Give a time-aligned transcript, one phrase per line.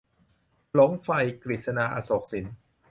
[0.73, 1.09] หลงไฟ-
[1.43, 2.45] กฤษณา อโศกสิน